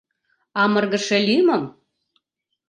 Амыргыше 0.61 1.17
лӱмым?.. 1.27 1.63